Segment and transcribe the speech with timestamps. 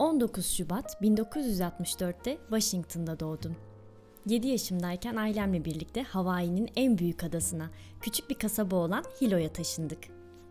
[0.00, 3.56] 19 Şubat 1964'te Washington'da doğdum.
[4.26, 9.98] 7 yaşımdayken ailemle birlikte Hawaii'nin en büyük adasına, küçük bir kasaba olan Hilo'ya taşındık.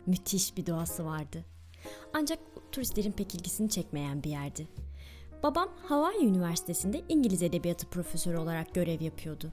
[0.06, 1.46] Müthiş bir doğası vardı.
[2.14, 2.40] Ancak
[2.72, 4.68] turistlerin pek ilgisini çekmeyen bir yerdi.
[5.44, 9.52] Babam Hawaii Üniversitesi'nde İngiliz Edebiyatı profesörü olarak görev yapıyordu.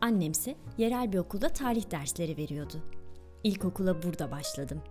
[0.00, 2.82] Annemse yerel bir okulda tarih dersleri veriyordu.
[3.42, 4.82] İlkokula burada başladım.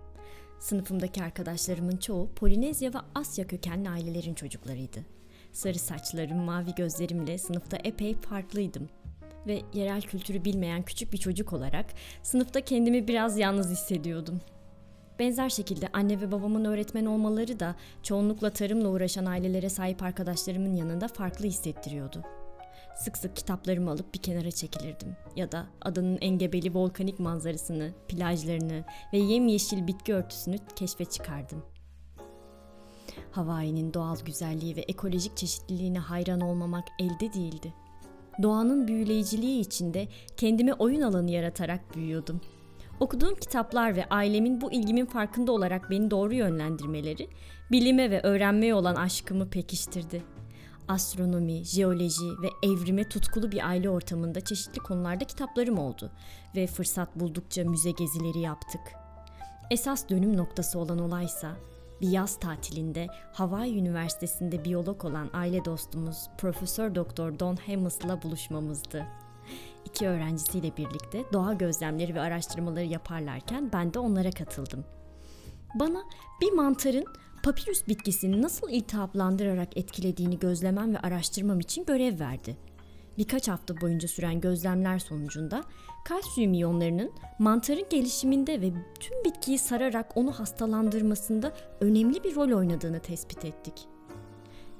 [0.60, 5.00] Sınıfımdaki arkadaşlarımın çoğu Polinezya ve Asya kökenli ailelerin çocuklarıydı.
[5.52, 8.88] Sarı saçlarım, mavi gözlerimle sınıfta epey farklıydım.
[9.46, 11.86] Ve yerel kültürü bilmeyen küçük bir çocuk olarak
[12.22, 14.40] sınıfta kendimi biraz yalnız hissediyordum.
[15.18, 21.08] Benzer şekilde anne ve babamın öğretmen olmaları da çoğunlukla tarımla uğraşan ailelere sahip arkadaşlarımın yanında
[21.08, 22.22] farklı hissettiriyordu.
[22.94, 25.16] Sık sık kitaplarımı alıp bir kenara çekilirdim.
[25.36, 31.62] Ya da adanın engebeli volkanik manzarasını, plajlarını ve yemyeşil bitki örtüsünü keşfe çıkardım.
[33.30, 37.74] Hawaii'nin doğal güzelliği ve ekolojik çeşitliliğine hayran olmamak elde değildi.
[38.42, 42.40] Doğanın büyüleyiciliği içinde kendime oyun alanı yaratarak büyüyordum.
[43.00, 47.28] Okuduğum kitaplar ve ailemin bu ilgimin farkında olarak beni doğru yönlendirmeleri,
[47.72, 50.33] bilime ve öğrenmeye olan aşkımı pekiştirdi
[50.88, 56.10] astronomi, jeoloji ve evrime tutkulu bir aile ortamında çeşitli konularda kitaplarım oldu
[56.56, 58.80] ve fırsat buldukça müze gezileri yaptık.
[59.70, 61.56] Esas dönüm noktası olan olaysa
[62.00, 69.06] bir yaz tatilinde Hawaii Üniversitesi'nde biyolog olan aile dostumuz Profesör Doktor Don Hamills'la buluşmamızdı.
[69.84, 74.84] İki öğrencisiyle birlikte doğa gözlemleri ve araştırmaları yaparlarken ben de onlara katıldım.
[75.74, 76.04] Bana
[76.40, 77.04] bir mantarın
[77.44, 82.56] papirüs bitkisini nasıl iltihaplandırarak etkilediğini gözlemem ve araştırmam için görev verdi.
[83.18, 85.64] Birkaç hafta boyunca süren gözlemler sonucunda
[86.04, 93.44] kalsiyum iyonlarının mantarın gelişiminde ve tüm bitkiyi sararak onu hastalandırmasında önemli bir rol oynadığını tespit
[93.44, 93.74] ettik.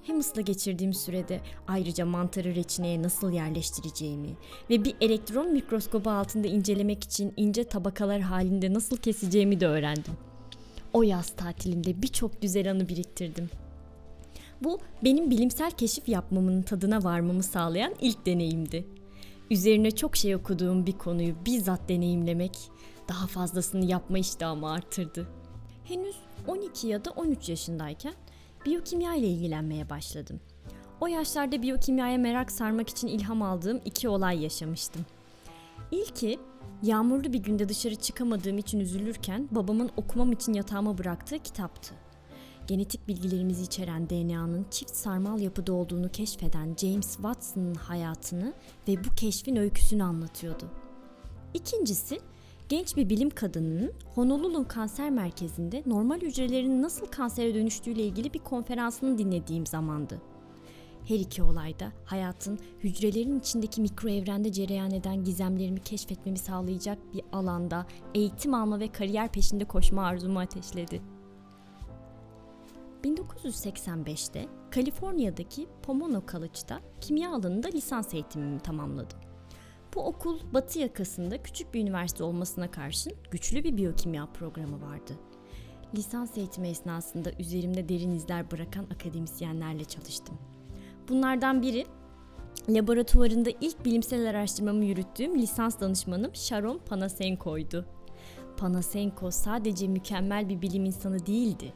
[0.06, 4.36] Hammers'la geçirdiğim sürede ayrıca mantarı reçineye nasıl yerleştireceğimi
[4.70, 10.14] ve bir elektron mikroskobu altında incelemek için ince tabakalar halinde nasıl keseceğimi de öğrendim
[10.94, 13.50] o yaz tatilinde birçok güzel anı biriktirdim.
[14.60, 18.86] Bu benim bilimsel keşif yapmamın tadına varmamı sağlayan ilk deneyimdi.
[19.50, 22.58] Üzerine çok şey okuduğum bir konuyu bizzat deneyimlemek
[23.08, 25.26] daha fazlasını yapma iştahımı artırdı.
[25.84, 26.16] Henüz
[26.46, 28.14] 12 ya da 13 yaşındayken
[28.66, 30.40] biyokimya ile ilgilenmeye başladım.
[31.00, 35.06] O yaşlarda biyokimyaya merak sarmak için ilham aldığım iki olay yaşamıştım.
[35.90, 36.38] İlki
[36.84, 41.94] Yağmurlu bir günde dışarı çıkamadığım için üzülürken babamın okumam için yatağıma bıraktığı kitaptı.
[42.66, 48.52] Genetik bilgilerimizi içeren DNA'nın çift sarmal yapıda olduğunu keşfeden James Watson'ın hayatını
[48.88, 50.70] ve bu keşfin öyküsünü anlatıyordu.
[51.54, 52.20] İkincisi,
[52.68, 59.18] genç bir bilim kadınının Honolulu Kanser Merkezi'nde normal hücrelerin nasıl kansere dönüştüğüyle ilgili bir konferansını
[59.18, 60.33] dinlediğim zamandı.
[61.08, 67.86] Her iki olayda hayatın hücrelerin içindeki mikro evrende cereyan eden gizemlerimi keşfetmemi sağlayacak bir alanda
[68.14, 71.02] eğitim alma ve kariyer peşinde koşma arzumu ateşledi.
[73.04, 79.18] 1985'te Kaliforniya'daki Pomona College'da kimya alanında lisans eğitimimi tamamladım.
[79.94, 85.12] Bu okul batı yakasında küçük bir üniversite olmasına karşın güçlü bir biyokimya programı vardı.
[85.96, 90.38] Lisans eğitimi esnasında üzerimde derin izler bırakan akademisyenlerle çalıştım.
[91.08, 91.86] Bunlardan biri
[92.68, 97.86] laboratuvarında ilk bilimsel araştırmamı yürüttüğüm lisans danışmanım Sharon Panasenko'ydu.
[98.56, 101.72] Panasenko sadece mükemmel bir bilim insanı değildi.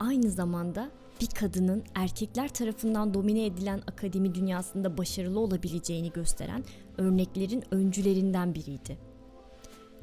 [0.00, 0.90] Aynı zamanda
[1.20, 6.64] bir kadının erkekler tarafından domine edilen akademi dünyasında başarılı olabileceğini gösteren
[6.98, 8.98] örneklerin öncülerinden biriydi.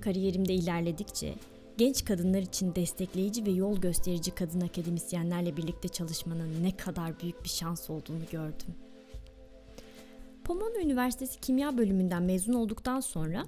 [0.02, 1.36] Kariyerimde ilerledikçe
[1.78, 7.50] genç kadınlar için destekleyici ve yol gösterici kadın akademisyenlerle birlikte çalışmanın ne kadar büyük bir
[7.50, 8.76] şans olduğunu gördüm.
[10.44, 13.44] Pomona Üniversitesi Kimya Bölümünden mezun olduktan sonra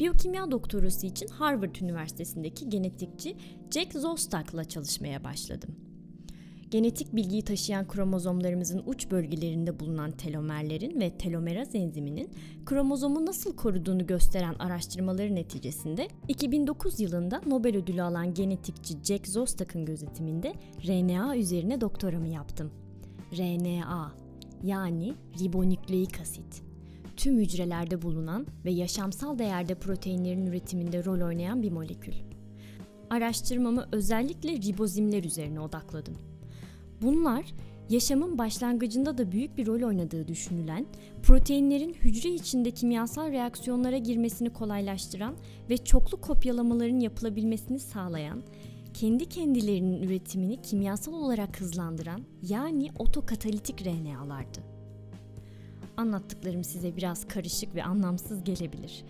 [0.00, 3.36] biyokimya doktorası için Harvard Üniversitesi'ndeki genetikçi
[3.70, 5.85] Jack Zostak'la çalışmaya başladım
[6.70, 12.30] genetik bilgiyi taşıyan kromozomlarımızın uç bölgelerinde bulunan telomerlerin ve telomeraz enziminin
[12.66, 20.52] kromozomu nasıl koruduğunu gösteren araştırmaları neticesinde 2009 yılında Nobel ödülü alan genetikçi Jack Zostak'ın gözetiminde
[20.86, 22.70] RNA üzerine doktoramı yaptım.
[23.32, 24.12] RNA
[24.62, 26.62] yani ribonükleik asit
[27.16, 32.14] tüm hücrelerde bulunan ve yaşamsal değerde proteinlerin üretiminde rol oynayan bir molekül.
[33.10, 36.14] Araştırmamı özellikle ribozimler üzerine odakladım.
[37.02, 37.44] Bunlar
[37.88, 40.86] yaşamın başlangıcında da büyük bir rol oynadığı düşünülen,
[41.22, 45.34] proteinlerin hücre içinde kimyasal reaksiyonlara girmesini kolaylaştıran
[45.70, 48.42] ve çoklu kopyalamaların yapılabilmesini sağlayan,
[48.94, 54.58] kendi kendilerinin üretimini kimyasal olarak hızlandıran yani otokatalitik RNA'lardı.
[55.96, 59.04] Anlattıklarım size biraz karışık ve anlamsız gelebilir.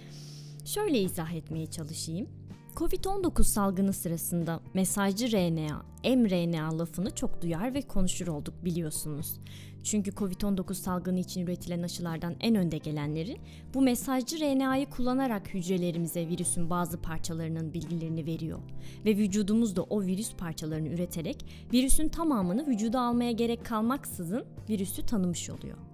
[0.64, 2.28] Şöyle izah etmeye çalışayım.
[2.76, 5.82] Covid-19 salgını sırasında mesajcı RNA,
[6.16, 9.40] mRNA lafını çok duyar ve konuşur olduk biliyorsunuz.
[9.84, 13.36] Çünkü Covid-19 salgını için üretilen aşılardan en önde gelenleri
[13.74, 18.58] bu mesajcı RNA'yı kullanarak hücrelerimize virüsün bazı parçalarının bilgilerini veriyor.
[19.04, 25.50] Ve vücudumuz da o virüs parçalarını üreterek virüsün tamamını vücuda almaya gerek kalmaksızın virüsü tanımış
[25.50, 25.85] oluyor.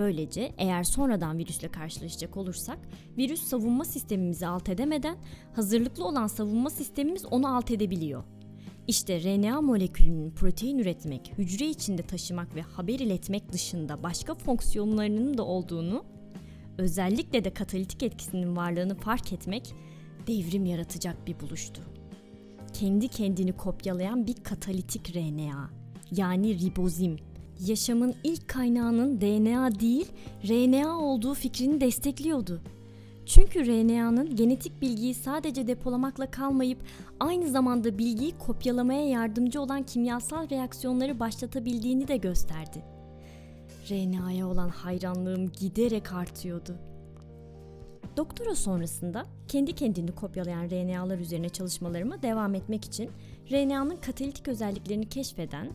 [0.00, 2.78] Böylece eğer sonradan virüsle karşılaşacak olursak
[3.18, 5.16] virüs savunma sistemimizi alt edemeden
[5.54, 8.24] hazırlıklı olan savunma sistemimiz onu alt edebiliyor.
[8.88, 15.42] İşte RNA molekülünün protein üretmek, hücre içinde taşımak ve haber iletmek dışında başka fonksiyonlarının da
[15.42, 16.04] olduğunu,
[16.78, 19.74] özellikle de katalitik etkisinin varlığını fark etmek
[20.26, 21.82] devrim yaratacak bir buluştu.
[22.72, 25.70] Kendi kendini kopyalayan bir katalitik RNA
[26.10, 27.16] yani ribozim
[27.66, 30.06] yaşamın ilk kaynağının DNA değil
[30.48, 32.60] RNA olduğu fikrini destekliyordu.
[33.26, 36.78] Çünkü RNA'nın genetik bilgiyi sadece depolamakla kalmayıp
[37.20, 42.84] aynı zamanda bilgiyi kopyalamaya yardımcı olan kimyasal reaksiyonları başlatabildiğini de gösterdi.
[43.90, 46.76] RNA'ya olan hayranlığım giderek artıyordu.
[48.16, 53.10] Doktora sonrasında kendi kendini kopyalayan RNA'lar üzerine çalışmalarıma devam etmek için
[53.50, 55.68] RNA'nın katalitik özelliklerini keşfeden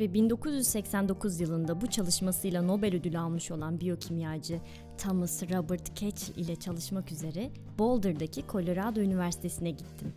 [0.00, 4.60] ve 1989 yılında bu çalışmasıyla Nobel ödülü almış olan biyokimyacı
[4.98, 10.12] Thomas Robert Ketchel ile çalışmak üzere Boulder'daki Colorado Üniversitesi'ne gittim.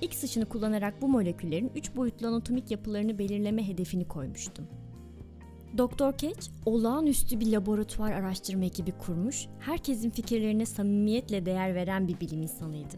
[0.00, 4.66] X ışını kullanarak bu moleküllerin 3 boyutlu anatomik yapılarını belirleme hedefini koymuştum.
[5.78, 12.42] Doktor Ketch, olağanüstü bir laboratuvar araştırma ekibi kurmuş, herkesin fikirlerine samimiyetle değer veren bir bilim
[12.42, 12.96] insanıydı.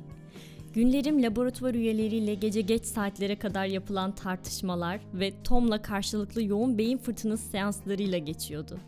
[0.76, 7.48] Günlerim laboratuvar üyeleriyle gece geç saatlere kadar yapılan tartışmalar ve Tom'la karşılıklı yoğun beyin fırtınası
[7.48, 8.78] seanslarıyla geçiyordu.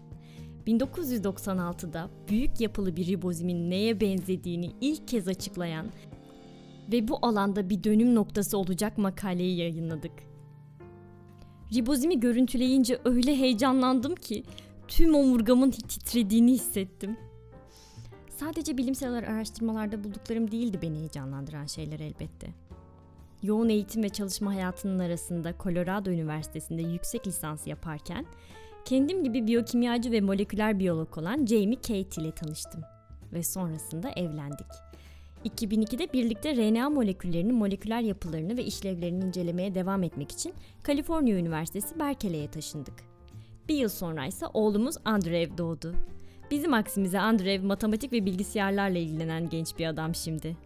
[0.66, 5.86] 1996'da büyük yapılı bir ribozimin neye benzediğini ilk kez açıklayan
[6.92, 10.12] ve bu alanda bir dönüm noktası olacak makaleyi yayınladık.
[11.74, 14.42] Ribozimi görüntüleyince öyle heyecanlandım ki
[14.88, 17.16] tüm omurgamın titrediğini hissettim.
[18.40, 22.48] Sadece bilimsel araştırmalarda bulduklarım değildi beni heyecanlandıran şeyler elbette.
[23.42, 28.26] Yoğun eğitim ve çalışma hayatının arasında Colorado Üniversitesi'nde yüksek lisans yaparken
[28.84, 32.80] kendim gibi biyokimyacı ve moleküler biyolog olan Jamie Kate ile tanıştım
[33.32, 34.66] ve sonrasında evlendik.
[35.44, 42.50] 2002'de birlikte RNA moleküllerinin moleküler yapılarını ve işlevlerini incelemeye devam etmek için Kaliforniya Üniversitesi Berkeley'e
[42.50, 42.94] taşındık.
[43.68, 45.94] Bir yıl sonra ise oğlumuz Andrew doğdu.
[46.50, 50.56] Bizim aksimize Andrew matematik ve bilgisayarlarla ilgilenen genç bir adam şimdi.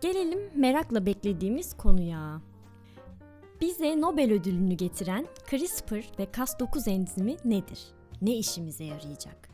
[0.00, 2.40] Gelelim merakla beklediğimiz konuya.
[3.60, 7.80] Bize Nobel ödülünü getiren CRISPR ve Cas9 enzimi nedir?
[8.22, 9.48] Ne işimize yarayacak?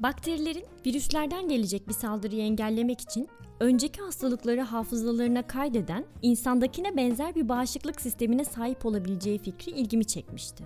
[0.00, 3.28] Bakterilerin virüslerden gelecek bir saldırıyı engellemek için
[3.60, 10.64] önceki hastalıkları hafızalarına kaydeden, insandakine benzer bir bağışıklık sistemine sahip olabileceği fikri ilgimi çekmişti.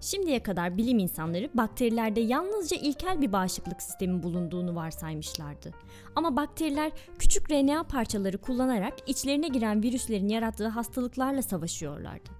[0.00, 5.70] Şimdiye kadar bilim insanları bakterilerde yalnızca ilkel bir bağışıklık sistemi bulunduğunu varsaymışlardı.
[6.16, 12.30] Ama bakteriler küçük RNA parçaları kullanarak içlerine giren virüslerin yarattığı hastalıklarla savaşıyorlardı.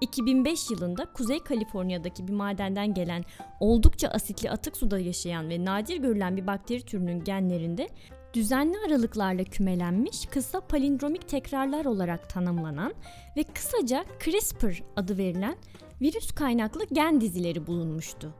[0.00, 3.24] 2005 yılında Kuzey Kaliforniya'daki bir madenden gelen
[3.60, 7.88] oldukça asitli atık suda yaşayan ve nadir görülen bir bakteri türünün genlerinde
[8.34, 12.94] düzenli aralıklarla kümelenmiş kısa palindromik tekrarlar olarak tanımlanan
[13.36, 15.56] ve kısaca CRISPR adı verilen
[16.02, 18.34] virüs kaynaklı gen dizileri bulunmuştu.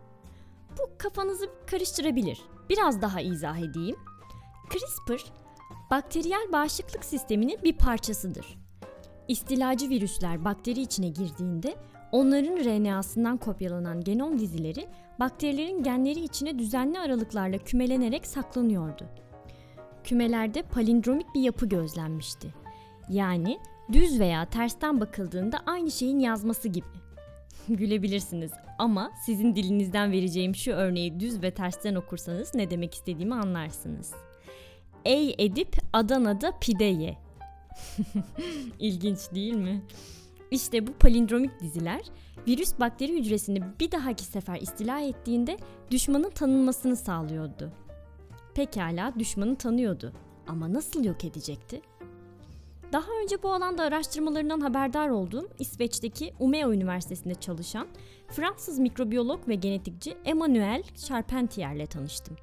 [0.78, 2.42] Bu kafanızı karıştırabilir.
[2.68, 3.96] Biraz daha izah edeyim.
[4.70, 5.32] CRISPR,
[5.90, 8.58] bakteriyel bağışıklık sisteminin bir parçasıdır.
[9.28, 11.76] İstilacı virüsler bakteri içine girdiğinde
[12.12, 14.88] onların RNA'sından kopyalanan genom dizileri
[15.20, 19.04] bakterilerin genleri içine düzenli aralıklarla kümelenerek saklanıyordu.
[20.04, 22.54] Kümelerde palindromik bir yapı gözlenmişti.
[23.08, 23.58] Yani
[23.92, 27.01] düz veya tersten bakıldığında aynı şeyin yazması gibi.
[27.68, 34.12] Gülebilirsiniz ama sizin dilinizden vereceğim şu örneği düz ve tersten okursanız ne demek istediğimi anlarsınız.
[35.04, 37.18] Ey Edip Adana'da pide ye.
[38.78, 39.82] İlginç değil mi?
[40.50, 42.00] İşte bu palindromik diziler
[42.48, 45.56] virüs bakteri hücresini bir dahaki sefer istila ettiğinde
[45.90, 47.72] düşmanın tanınmasını sağlıyordu.
[48.54, 50.12] Pekala düşmanı tanıyordu
[50.46, 51.80] ama nasıl yok edecekti?
[52.92, 57.88] Daha önce bu alanda araştırmalarından haberdar olduğum İsveç'teki Umeå Üniversitesi'nde çalışan
[58.28, 62.36] Fransız mikrobiyolog ve genetikçi Emmanuel Charpentier ile tanıştım.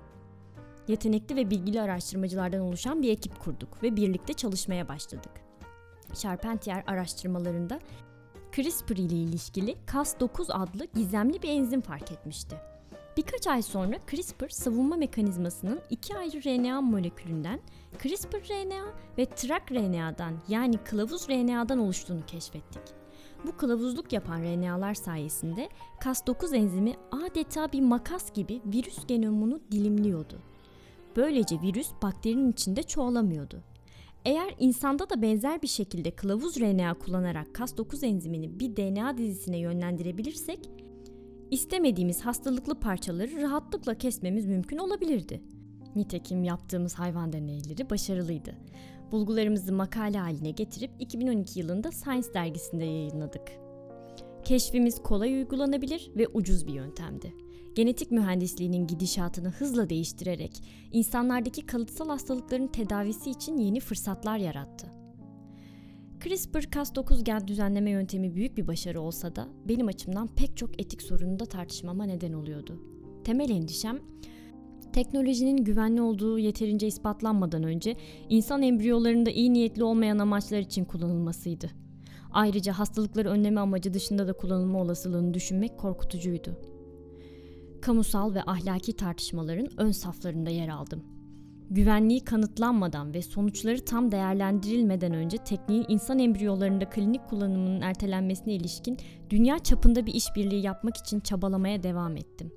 [0.88, 5.32] Yetenekli ve bilgili araştırmacılardan oluşan bir ekip kurduk ve birlikte çalışmaya başladık.
[6.14, 7.80] Charpentier araştırmalarında
[8.52, 12.56] CRISPR ile ilişkili Cas9 adlı gizemli bir enzim fark etmişti.
[13.20, 17.60] Birkaç ay sonra CRISPR savunma mekanizmasının iki ayrı RNA molekülünden
[18.04, 18.86] CRISPR-RNA
[19.18, 22.82] ve TRAC-RNA'dan yani kılavuz RNA'dan oluştuğunu keşfettik.
[23.46, 25.70] Bu kılavuzluk yapan RNA'lar sayesinde
[26.02, 30.40] Cas9 enzimi adeta bir makas gibi virüs genomunu dilimliyordu.
[31.16, 33.64] Böylece virüs bakterinin içinde çoğalamıyordu.
[34.26, 40.60] Eğer insanda da benzer bir şekilde kılavuz RNA kullanarak Cas9 enzimini bir DNA dizisine yönlendirebilirsek,
[41.52, 45.42] istemediğimiz hastalıklı parçaları rahatlıkla kesmemiz mümkün olabilirdi.
[45.96, 48.56] Nitekim yaptığımız hayvan deneyleri başarılıydı.
[49.12, 53.52] Bulgularımızı makale haline getirip 2012 yılında Science dergisinde yayınladık.
[54.44, 57.34] Keşfimiz kolay uygulanabilir ve ucuz bir yöntemdi.
[57.76, 60.52] Genetik mühendisliğinin gidişatını hızla değiştirerek
[60.92, 64.99] insanlardaki kalıtsal hastalıkların tedavisi için yeni fırsatlar yarattı.
[66.20, 71.40] CRISPR-Cas9 gen düzenleme yöntemi büyük bir başarı olsa da benim açımdan pek çok etik sorunu
[71.40, 72.82] da tartışmama neden oluyordu.
[73.24, 74.00] Temel endişem
[74.94, 77.96] teknolojinin güvenli olduğu yeterince ispatlanmadan önce
[78.30, 81.70] insan embriyolarında iyi niyetli olmayan amaçlar için kullanılmasıydı.
[82.32, 86.58] Ayrıca hastalıkları önleme amacı dışında da kullanılma olasılığını düşünmek korkutucuydu.
[87.82, 91.19] Kamusal ve ahlaki tartışmaların ön saflarında yer aldım.
[91.72, 98.98] Güvenliği kanıtlanmadan ve sonuçları tam değerlendirilmeden önce tekniğin insan embriyolarında klinik kullanımının ertelenmesine ilişkin
[99.30, 102.52] dünya çapında bir işbirliği yapmak için çabalamaya devam ettim.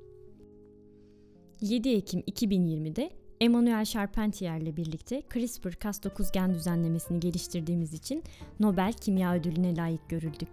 [1.60, 8.22] 7 Ekim 2020'de Emmanuel Charpentier ile birlikte CRISPR-Cas9 gen düzenlemesini geliştirdiğimiz için
[8.60, 10.48] Nobel Kimya Ödülü'ne layık görüldük.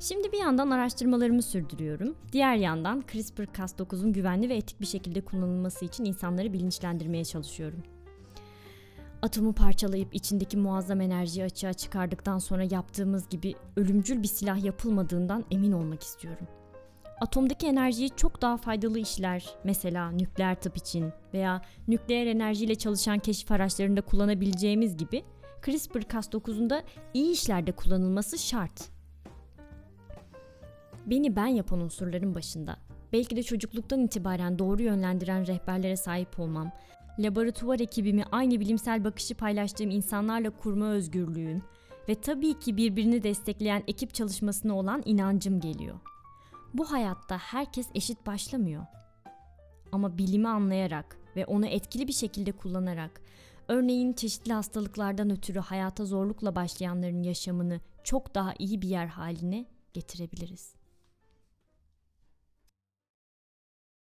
[0.00, 2.16] Şimdi bir yandan araştırmalarımı sürdürüyorum.
[2.32, 7.82] Diğer yandan CRISPR-Cas9'un güvenli ve etik bir şekilde kullanılması için insanları bilinçlendirmeye çalışıyorum.
[9.22, 15.72] Atomu parçalayıp içindeki muazzam enerjiyi açığa çıkardıktan sonra yaptığımız gibi ölümcül bir silah yapılmadığından emin
[15.72, 16.46] olmak istiyorum.
[17.20, 23.52] Atomdaki enerjiyi çok daha faydalı işler, mesela nükleer tıp için veya nükleer enerjiyle çalışan keşif
[23.52, 25.24] araçlarında kullanabileceğimiz gibi
[25.62, 26.82] CRISPR-Cas9'un da
[27.14, 28.97] iyi işlerde kullanılması şart.
[31.10, 32.76] Beni ben yapan unsurların başında,
[33.12, 36.72] belki de çocukluktan itibaren doğru yönlendiren rehberlere sahip olmam,
[37.18, 41.62] laboratuvar ekibimi aynı bilimsel bakışı paylaştığım insanlarla kurma özgürlüğüm
[42.08, 45.98] ve tabii ki birbirini destekleyen ekip çalışmasına olan inancım geliyor.
[46.74, 48.86] Bu hayatta herkes eşit başlamıyor.
[49.92, 53.20] Ama bilimi anlayarak ve onu etkili bir şekilde kullanarak,
[53.68, 60.77] örneğin çeşitli hastalıklardan ötürü hayata zorlukla başlayanların yaşamını çok daha iyi bir yer haline getirebiliriz.